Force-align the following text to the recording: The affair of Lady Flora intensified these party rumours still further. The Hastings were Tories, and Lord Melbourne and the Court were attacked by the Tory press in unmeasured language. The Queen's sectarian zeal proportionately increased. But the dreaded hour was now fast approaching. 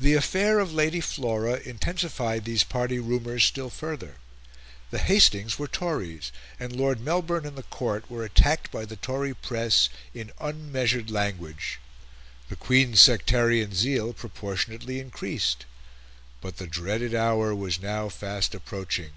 The 0.00 0.14
affair 0.14 0.58
of 0.58 0.72
Lady 0.74 1.00
Flora 1.00 1.60
intensified 1.60 2.44
these 2.44 2.64
party 2.64 2.98
rumours 2.98 3.44
still 3.44 3.70
further. 3.70 4.16
The 4.90 4.98
Hastings 4.98 5.60
were 5.60 5.68
Tories, 5.68 6.32
and 6.58 6.74
Lord 6.74 6.98
Melbourne 6.98 7.46
and 7.46 7.56
the 7.56 7.62
Court 7.62 8.10
were 8.10 8.24
attacked 8.24 8.72
by 8.72 8.84
the 8.84 8.96
Tory 8.96 9.32
press 9.32 9.88
in 10.12 10.32
unmeasured 10.40 11.08
language. 11.08 11.78
The 12.48 12.56
Queen's 12.56 13.00
sectarian 13.00 13.72
zeal 13.76 14.12
proportionately 14.12 14.98
increased. 14.98 15.66
But 16.40 16.56
the 16.56 16.66
dreaded 16.66 17.14
hour 17.14 17.54
was 17.54 17.80
now 17.80 18.08
fast 18.08 18.56
approaching. 18.56 19.12